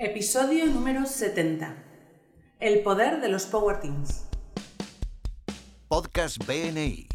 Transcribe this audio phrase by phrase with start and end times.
[0.00, 1.74] Episodio número 70.
[2.60, 4.28] El poder de los Power Teams.
[5.88, 7.08] Podcast BNI.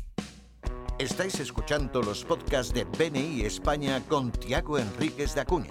[1.00, 5.70] Estáis escuchando los podcasts de BNI España con Tiago Enríquez de Acuña,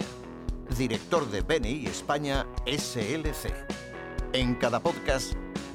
[0.75, 3.53] director de BNI España SLC.
[4.33, 5.33] En cada podcast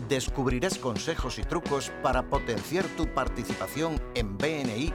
[0.08, 4.92] descubrirás consejos y trucos para potenciar tu participación en BNI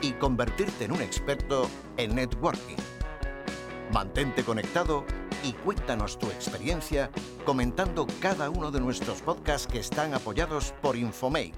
[0.00, 2.76] y convertirte en un experto en networking.
[3.92, 5.04] Mantente conectado
[5.42, 7.10] y cuéntanos tu experiencia
[7.44, 11.54] comentando cada uno de nuestros podcasts que están apoyados por Infomake.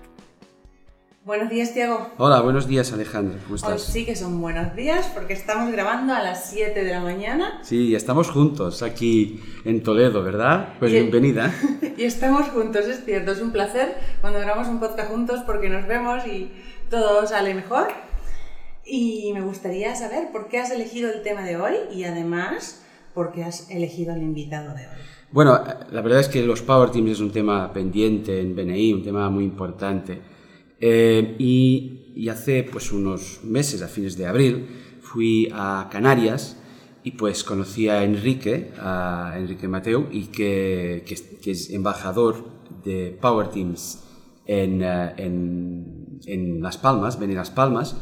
[1.24, 2.10] Buenos días, Tiago.
[2.19, 3.38] Hola, buenos días, Alejandro.
[3.45, 3.83] ¿Cómo Hoy estás?
[3.83, 7.95] sí que son buenos días porque estamos grabando a las 7 de la mañana Sí,
[7.95, 10.74] estamos juntos aquí en Toledo, ¿verdad?
[10.79, 11.51] Pues bienvenida.
[11.96, 15.87] y estamos juntos, es cierto, es un placer cuando grabamos un podcast juntos porque nos
[15.87, 16.52] vemos y
[16.91, 17.88] todo sale mejor.
[18.85, 22.84] Y me gustaría saber por qué has elegido el tema de hoy y además
[23.14, 24.96] por qué has elegido al invitado de hoy.
[25.30, 25.59] Bueno,
[25.91, 29.30] la verdad es que los Power Teams es un tema pendiente en BNI, un tema
[29.30, 30.21] muy importante.
[30.80, 34.66] Eh, y, y hace pues unos meses, a fines de abril,
[35.01, 36.56] fui a Canarias
[37.02, 42.45] y pues conocí a Enrique, a Enrique Mateu, y que, que que es embajador
[42.84, 44.02] de Power Teams
[44.46, 47.96] en, eh, en, en Las Palmas, en Las Palmas,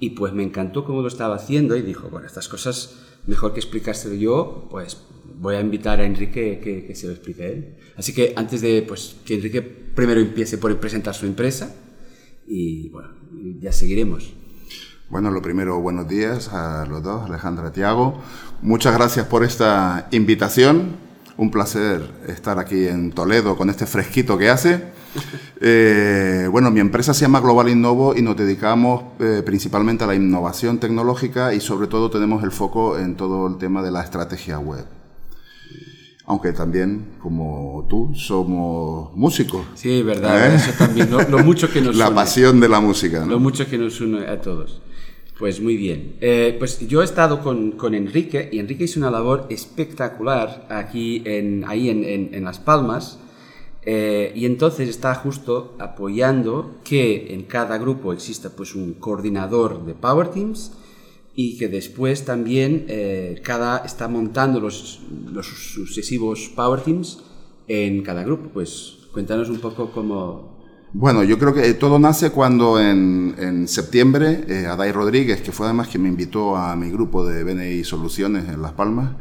[0.00, 3.60] y pues me encantó cómo lo estaba haciendo y dijo, bueno, estas cosas mejor que
[3.60, 5.02] explicárselo yo, pues
[5.38, 7.76] voy a invitar a Enrique que, se lo explique él.
[7.96, 11.74] Así que antes de pues, que Enrique primero empiece por presentar su empresa
[12.46, 13.10] y bueno,
[13.60, 14.32] ya seguiremos.
[15.10, 18.22] Bueno, lo primero, buenos días a los dos, Alejandra Tiago.
[18.62, 20.96] Muchas gracias por esta invitación.
[21.36, 24.99] Un placer estar aquí en Toledo con este fresquito que hace.
[25.60, 30.14] Eh, bueno, mi empresa se llama Global Innovo y nos dedicamos eh, principalmente a la
[30.14, 34.58] innovación tecnológica y sobre todo tenemos el foco en todo el tema de la estrategia
[34.58, 34.84] web.
[36.26, 39.62] Aunque también, como tú, somos músicos.
[39.74, 40.56] Sí, verdad, ¿Eh?
[40.56, 42.14] eso también, lo, lo mucho que nos La une.
[42.14, 43.20] pasión de la música.
[43.20, 43.26] ¿no?
[43.26, 44.80] Lo mucho que nos une a todos.
[45.38, 46.16] Pues muy bien.
[46.20, 51.22] Eh, pues yo he estado con, con Enrique y Enrique hizo una labor espectacular aquí
[51.24, 53.18] en, ahí en, en- en Las Palmas.
[53.82, 59.94] Eh, y entonces está justo apoyando que en cada grupo exista pues un coordinador de
[59.94, 60.72] Power Teams
[61.34, 65.00] y que después también eh, cada está montando los,
[65.32, 67.22] los sucesivos Power Teams
[67.68, 68.50] en cada grupo.
[68.52, 70.58] Pues cuéntanos un poco cómo,
[70.92, 75.66] Bueno, yo creo que todo nace cuando en, en septiembre eh, Adai Rodríguez, que fue
[75.66, 79.12] además quien me invitó a mi grupo de BNI Soluciones en Las Palmas,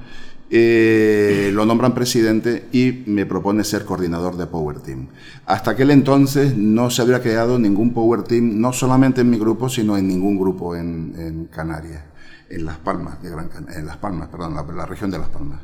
[0.52, 5.08] eh, lo nombran presidente y me propone ser coordinador de Power Team.
[5.46, 9.70] Hasta aquel entonces no se había creado ningún Power Team, no solamente en mi grupo,
[9.70, 12.04] sino en ningún grupo en, en Canarias,
[12.50, 15.30] en Las Palmas, de Gran Can- en Las Palmas, perdón, la, la región de Las
[15.30, 15.60] Palmas.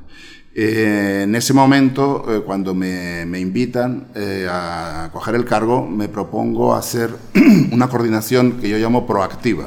[0.57, 6.07] Eh, en ese momento, eh, cuando me, me invitan eh, a coger el cargo, me
[6.07, 7.09] propongo hacer
[7.73, 9.65] una coordinación que yo llamo proactiva,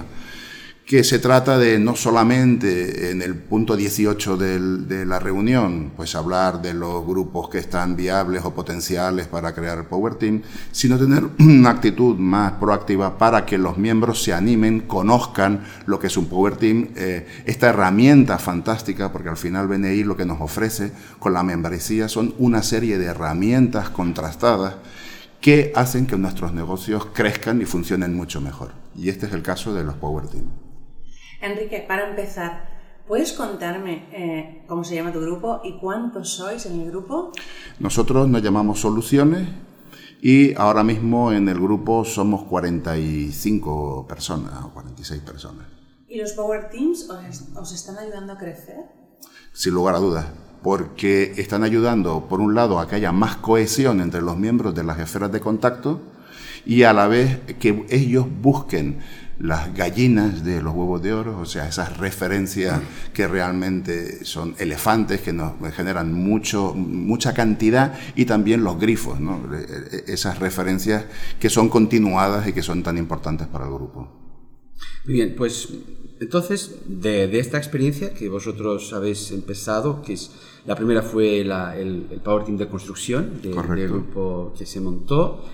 [0.88, 6.14] que se trata de no solamente en el punto 18 del- de la reunión, pues
[6.14, 10.40] hablar de los grupos que están viables o potenciales para crear Power Team,
[10.72, 16.06] sino tener una actitud más proactiva para que los miembros se animen, conozcan lo que
[16.06, 20.40] es un Power Team, eh, esta herramienta fantástica, porque al final BNI lo que nos
[20.40, 24.76] ofrece con la membresía son una serie de herramientas contrastadas
[25.42, 28.70] que hacen que nuestros negocios crezcan y funcionen mucho mejor.
[28.96, 30.44] Y este es el caso de los Power Team.
[31.40, 32.68] Enrique, para empezar,
[33.06, 37.32] ¿puedes contarme eh, cómo se llama tu grupo y cuántos sois en el grupo?
[37.78, 39.48] Nosotros nos llamamos Soluciones
[40.20, 45.66] y ahora mismo en el grupo somos 45 personas o 46 personas,
[46.08, 48.98] ¿Y los Power Teams os, os están ayudando a crecer?
[49.52, 50.26] sin lugar a dudas,
[50.62, 54.84] porque están ayudando, por un lado, a que haya más cohesión entre los miembros de
[54.84, 56.00] las esferas de contacto
[56.64, 59.00] y a la vez que ellos busquen
[59.40, 62.80] las gallinas de los huevos de oro, o sea, esas referencias
[63.12, 69.40] que realmente son elefantes, que nos generan mucho, mucha cantidad, y también los grifos, ¿no?
[69.54, 71.04] E- e- esas referencias
[71.38, 74.08] que son continuadas y que son tan importantes para el grupo.
[75.06, 75.68] Muy bien, pues
[76.20, 80.32] entonces de, de esta experiencia que vosotros habéis empezado, que es
[80.66, 84.80] la primera fue la- el, el Power Team de construcción de- del grupo que se
[84.80, 85.44] montó,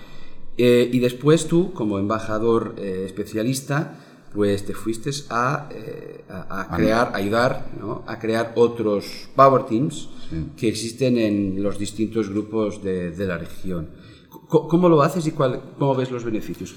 [0.57, 3.99] eh, y después tú como embajador eh, especialista,
[4.33, 8.03] pues te fuiste a, eh, a- a crear, a ayudar ¿no?
[8.05, 10.09] a crear otros Power Teams
[10.57, 13.89] que existen en los distintos grupos de, de la región.
[14.31, 16.75] C- ¿Cómo lo haces y cuál, cómo ves los beneficios?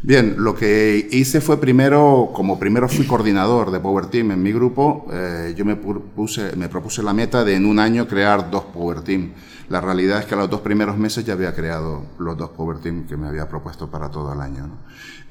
[0.00, 4.52] Bien, lo que hice fue primero, como primero fui coordinador de Power Team en mi
[4.52, 8.62] grupo, eh, yo me, puse, me propuse la meta de en un año crear dos
[8.66, 9.32] Power Team.
[9.68, 12.78] La realidad es que a los dos primeros meses ya había creado los dos Power
[12.78, 14.70] Team que me había propuesto para todo el año.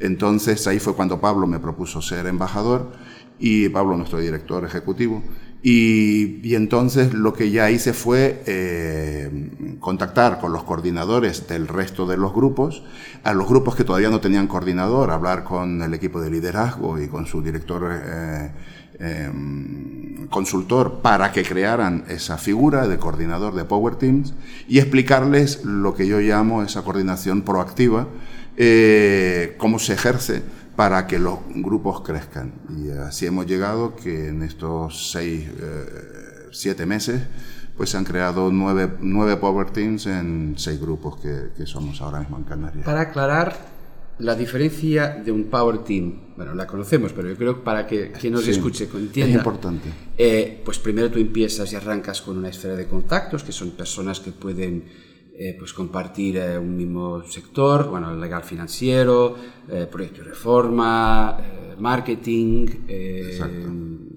[0.01, 2.91] Entonces ahí fue cuando Pablo me propuso ser embajador
[3.39, 5.23] y Pablo, nuestro director ejecutivo,
[5.63, 12.15] y, entonces lo que ya hice fue eh, contactar con los coordinadores del resto de
[12.15, 12.83] los grupos,
[13.23, 17.07] a los grupos que todavía no tenían coordinador, hablar con el equipo de liderazgo y
[17.07, 18.51] con su director eh,
[18.99, 24.35] em, consultor para que crearan esa figura de coordinador de Power Teams
[24.67, 28.07] y explicarles lo que yo llamo esa coordinación proactiva,
[28.57, 30.43] eh, cómo se ejerce
[30.77, 32.53] para que los grupos crezcan.
[32.69, 37.23] Y así hemos llegado que en estos seis, eh, siete meses,
[37.75, 42.19] pues se han creado nueve, nueve Power Teams en seis grupos que, que, somos ahora
[42.19, 42.85] mismo en Canarias.
[42.85, 43.57] Para aclarar
[44.19, 48.11] la diferencia de un Power Team, bueno, la conocemos, pero yo creo que para que
[48.11, 49.31] quien nos escuche entienda.
[49.31, 49.89] Es importante.
[50.15, 54.19] Eh, pues primero tú empiezas y arrancas con una esfera de contactos, que son personas
[54.19, 54.83] que pueden
[55.39, 59.35] eh, pues compartir eh, un mismo sector, bueno, legal financiero,
[59.69, 61.37] eh, proyecto de reforma,
[61.77, 62.65] marketing,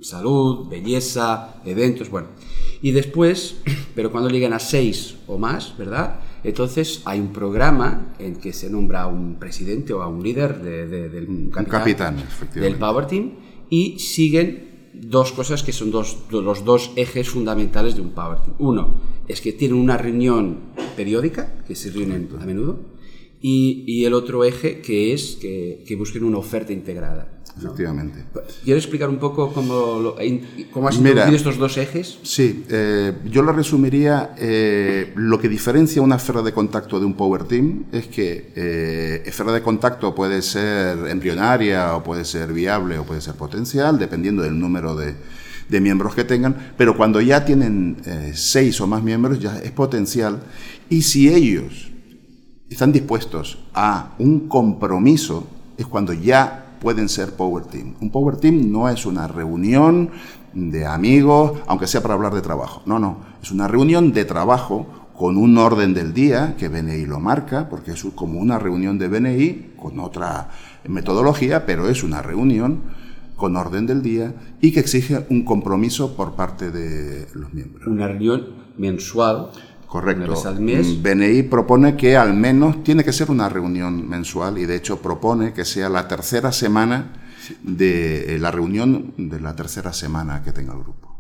[0.01, 2.29] salud, belleza, eventos, bueno.
[2.81, 3.59] Y después,
[3.95, 6.21] pero cuando llegan a seis o más, ¿verdad?
[6.43, 10.63] Entonces hay un programa en que se nombra a un presidente o a un líder
[10.63, 12.17] del capitán,
[12.55, 13.33] del Power Team
[13.69, 18.57] y siguen dos cosas que son dos, los dos ejes fundamentales de un Power Team.
[18.59, 20.70] Uno es que tienen una reunión
[21.01, 22.73] periódica, que se reúnen a menudo,
[23.41, 27.23] y, y el otro eje que es que, que busquen una oferta integrada.
[27.57, 28.19] Efectivamente.
[28.65, 30.15] ¿Quieres explicar un poco cómo,
[30.73, 32.19] cómo has introducido estos dos ejes?
[32.23, 37.15] Sí, eh, yo lo resumiría, eh, lo que diferencia una esfera de contacto de un
[37.15, 42.99] Power Team es que eh, esfera de contacto puede ser embrionaria o puede ser viable
[42.99, 45.15] o puede ser potencial, dependiendo del número de,
[45.69, 49.73] de miembros que tengan, pero cuando ya tienen eh, seis o más miembros ya es
[49.73, 50.43] potencial
[50.91, 51.91] y si ellos
[52.69, 55.47] están dispuestos a un compromiso
[55.79, 57.95] es cuando ya pueden ser Power Team.
[58.01, 60.11] Un Power Team no es una reunión
[60.53, 62.83] de amigos, aunque sea para hablar de trabajo.
[62.87, 67.21] No, no, es una reunión de trabajo con un orden del día que BNI lo
[67.21, 70.51] marca, porque es como una reunión de BNI con otra
[70.89, 72.81] metodología, pero es una reunión
[73.37, 77.87] con orden del día y que exige un compromiso por parte de los miembros.
[77.87, 78.47] Una reunión
[78.77, 79.51] mensual
[79.91, 80.41] Correcto.
[80.55, 85.03] BNI mm, propone que al menos tiene que ser una reunión mensual y de hecho
[85.03, 87.13] propone que sea la tercera semana
[87.65, 91.19] de eh, la reunión de la tercera semana que tenga el grupo.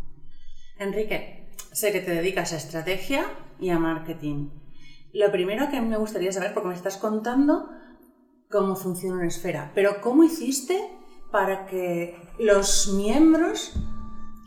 [0.78, 3.26] Enrique, sé que te dedicas a estrategia
[3.58, 4.50] y a marketing.
[5.12, 7.70] Lo primero que me gustaría saber, porque me estás contando
[8.49, 10.78] cómo funciona una esfera, pero ¿cómo hiciste
[11.32, 13.72] para que los miembros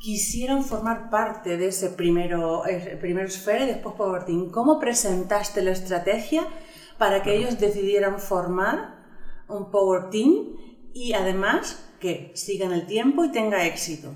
[0.03, 2.63] quisieron formar parte de ese primero,
[2.99, 4.49] primero esfera y después Power Team.
[4.51, 6.45] ¿Cómo presentaste la estrategia
[6.97, 8.97] para que ellos decidieran formar
[9.47, 10.57] un Power Team
[10.93, 14.13] y además que sigan el tiempo y tenga éxito?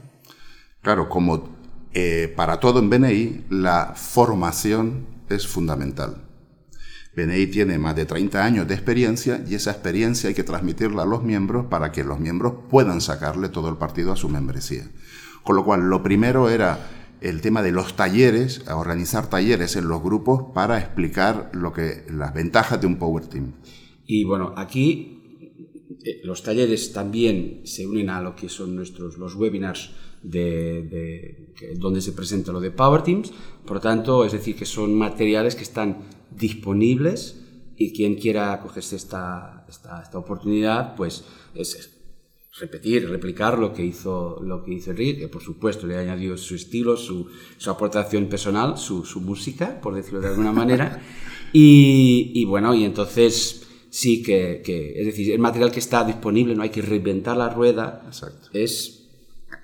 [0.82, 1.56] Claro, como
[1.94, 6.22] eh, para todo en BNI, la formación es fundamental.
[7.16, 11.06] BNI tiene más de 30 años de experiencia y esa experiencia hay que transmitirla a
[11.06, 14.84] los miembros para que los miembros puedan sacarle todo el partido a su membresía.
[15.48, 20.04] Con lo cual, lo primero era el tema de los talleres, organizar talleres en los
[20.04, 23.54] grupos para explicar lo que, las ventajas de un Power Team.
[24.06, 25.48] Y bueno, aquí
[26.04, 32.02] eh, los talleres también se unen a lo que son nuestros los webinars de, donde
[32.02, 33.32] se presenta lo de Power Teams.
[33.66, 37.42] Por lo tanto, es decir, que son materiales que están disponibles
[37.78, 41.24] y quien quiera acogerse esta, esta, esta oportunidad, pues
[41.56, 41.97] es,
[42.60, 46.38] repetir, replicar lo que hizo, lo que hizo Enrique, que por supuesto le ha añadido
[46.38, 51.02] su estilo, su, su aportación personal, su, su, música, por decirlo de alguna manera.
[51.54, 56.54] Y, y bueno, y entonces sí que, que, es decir, el material que está disponible,
[56.56, 58.50] no hay que reinventar la rueda, Exacto.
[58.52, 58.98] es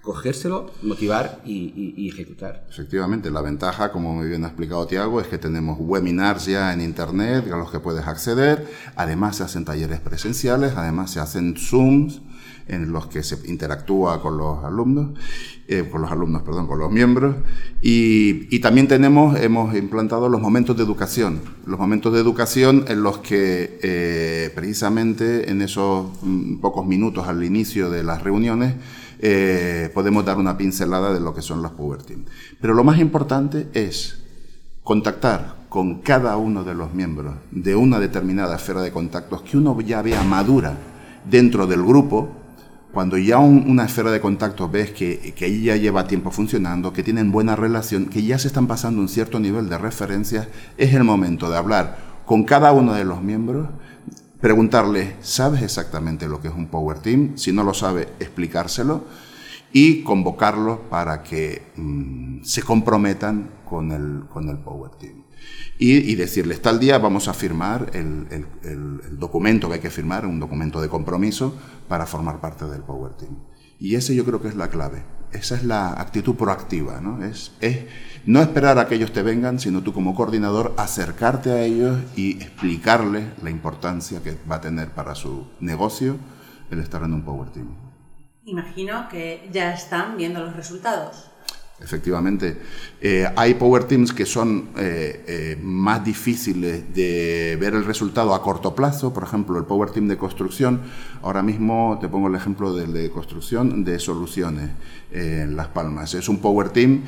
[0.01, 2.65] cogérselo, motivar y, y, ejecutar.
[2.69, 6.81] Efectivamente, la ventaja, como muy bien ha explicado Tiago, es que tenemos webinars ya en
[6.81, 12.21] Internet a los que puedes acceder, además se hacen talleres presenciales, además se hacen Zooms,
[12.67, 15.17] en los que se interactúa con los alumnos,
[15.67, 17.35] eh, con los alumnos, perdón, con los miembros.
[17.81, 23.17] Y, también tenemos, hemos implantado los momentos de educación, los momentos de educación en los
[23.17, 28.75] que eh, precisamente en esos mm, pocos minutos al inicio de las reuniones
[29.19, 31.99] eh, podemos dar una pincelada de lo que son los Power.
[32.59, 34.19] Pero lo más importante es
[34.83, 39.79] contactar con cada uno de los miembros de una determinada esfera de contactos que uno
[39.81, 40.77] ya vea madura
[41.29, 42.29] dentro del grupo,
[42.93, 47.31] cuando ya una esfera de contacto ves que, que ya lleva tiempo funcionando, que tienen
[47.31, 50.47] buena relación, que ya se están pasando un cierto nivel de referencias,
[50.77, 53.67] es el momento de hablar con cada uno de los miembros,
[54.39, 57.35] preguntarle, ¿sabes exactamente lo que es un Power Team?
[57.35, 59.05] Si no lo sabe, explicárselo
[59.73, 65.23] y convocarlo para que mm, se comprometan con el, con el Power Team.
[65.79, 69.89] Y, y, decirles, tal día vamos a firmar el, el, el, documento que hay que
[69.89, 71.57] firmar, un documento de compromiso
[71.89, 73.35] para formar parte del Power Team.
[73.79, 75.03] Y ese yo creo que es la clave.
[75.31, 77.25] Esa es la actitud proactiva, ¿no?
[77.25, 77.87] Es, es
[78.25, 82.33] no esperar a que ellos te vengan, sino tú como coordinador acercarte a ellos y
[82.33, 86.17] explicarles la importancia que va a tener para su negocio
[86.69, 87.92] el estar en un Power Team.
[88.45, 91.29] Imagino que ya están viendo los resultados.
[91.79, 92.57] Efectivamente,
[93.01, 98.41] eh, hay Power Teams que son eh, eh, más difíciles de ver el resultado a
[98.41, 100.81] corto plazo, por ejemplo, el Power Team de construcción.
[101.21, 104.69] Ahora mismo te pongo el ejemplo del de construcción de soluciones
[105.11, 106.13] en Las Palmas.
[106.13, 107.03] Es un Power Team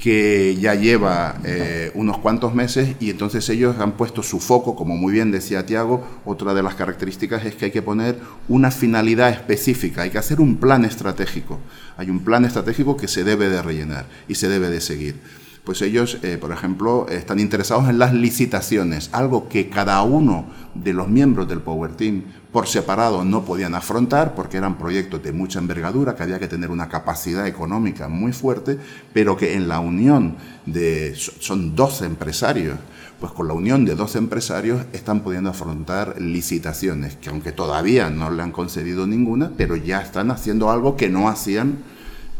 [0.00, 4.96] que ya lleva eh, unos cuantos meses y entonces ellos han puesto su foco, como
[4.96, 9.28] muy bien decía Tiago, otra de las características es que hay que poner una finalidad
[9.28, 11.58] específica, hay que hacer un plan estratégico,
[11.98, 15.20] hay un plan estratégico que se debe de rellenar y se debe de seguir.
[15.64, 20.94] Pues ellos, eh, por ejemplo, están interesados en las licitaciones, algo que cada uno de
[20.94, 25.58] los miembros del Power Team por separado no podían afrontar porque eran proyectos de mucha
[25.58, 28.78] envergadura, que había que tener una capacidad económica muy fuerte,
[29.12, 32.78] pero que en la unión de, son 12 empresarios,
[33.20, 38.30] pues con la unión de 12 empresarios están pudiendo afrontar licitaciones, que aunque todavía no
[38.30, 41.78] le han concedido ninguna, pero ya están haciendo algo que no hacían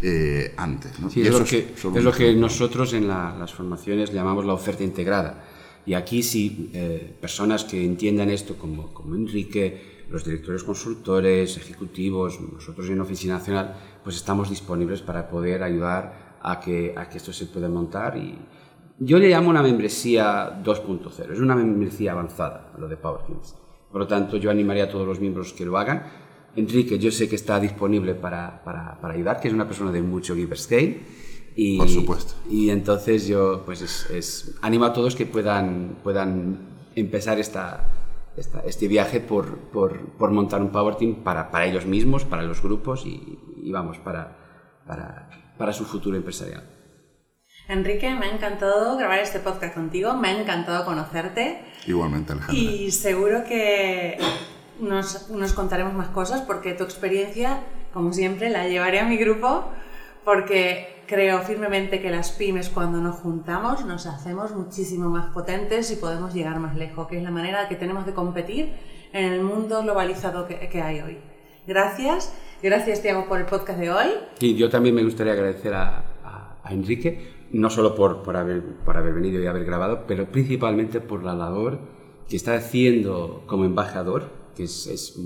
[0.03, 0.99] eh, antes.
[0.99, 1.11] ¿no?
[1.11, 4.83] Sí, es, lo que, es lo que nosotros en la, las formaciones llamamos la oferta
[4.83, 5.45] integrada.
[5.87, 12.41] Y aquí sí, eh, personas que entiendan esto como, como Enrique, los directores consultores, ejecutivos,
[12.41, 17.33] nosotros en Oficina Nacional, pues estamos disponibles para poder ayudar a que, a que esto
[17.33, 18.17] se pueda montar.
[18.17, 18.37] Y
[18.99, 23.55] yo le llamo una membresía 2.0, es una membresía avanzada, lo de Power Teams.
[23.91, 26.05] Por lo tanto, yo animaría a todos los miembros que lo hagan.
[26.57, 30.03] Enrique, yo sé que está disponible para, para, para ayudar, que es una persona de
[30.03, 31.01] mucho giver scale.
[31.55, 32.35] Y, Por supuesto.
[32.49, 36.59] Y entonces yo pues es, es, animo a todos que puedan, puedan
[36.95, 38.00] empezar esta,
[38.37, 42.43] esta, este viaje por, por, por, montar un Power Team para, para ellos mismos, para
[42.43, 44.37] los grupos y, y vamos, para,
[44.87, 46.65] para, para su futuro empresarial.
[47.69, 51.63] Enrique, me ha encantado grabar este podcast contigo, me ha encantado conocerte.
[51.87, 52.61] Igualmente, Alejandra.
[52.61, 54.19] Y seguro que
[54.81, 57.61] nos, nos contaremos más cosas porque tu experiencia,
[57.93, 59.71] como siempre, la llevaré a mi grupo
[60.25, 65.97] porque creo firmemente que las pymes cuando nos juntamos nos hacemos muchísimo más potentes y
[65.97, 68.73] podemos llegar más lejos, que es la manera que tenemos de competir
[69.13, 71.19] en el mundo globalizado que, que hay hoy.
[71.67, 74.07] Gracias, gracias Tiago por el podcast de hoy.
[74.41, 78.63] Y yo también me gustaría agradecer a, a, a Enrique, no solo por, por, haber,
[78.85, 81.81] por haber venido y haber grabado, pero principalmente por la labor
[82.29, 85.19] que está haciendo como embajador, que es, es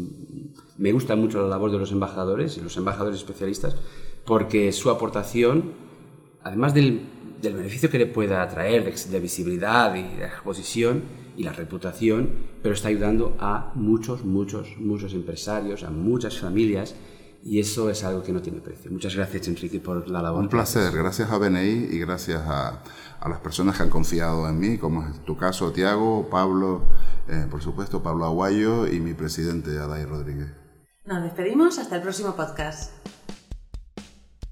[0.78, 3.76] me gusta mucho la labor de los embajadores y los embajadores especialistas,
[4.24, 5.72] porque su aportación,
[6.42, 7.02] además del,
[7.40, 11.02] del beneficio que le pueda traer de, de, visibilidad y de exposición
[11.36, 12.30] y la reputación,
[12.62, 16.94] pero está ayudando a muchos, muchos, muchos empresarios, a muchas familias,
[17.44, 18.90] y eso es algo que no tiene precio.
[18.90, 20.40] Muchas gracias, Enrique, por la labor.
[20.40, 22.82] Un placer, gracias a BNI y gracias a,
[23.20, 26.82] a las personas que han confiado en mí, como es tu caso, Tiago, Pablo,
[27.28, 30.52] eh, por supuesto, Pablo Aguayo y mi presidente, Adai Rodríguez.
[31.04, 32.92] Nos despedimos hasta el próximo podcast.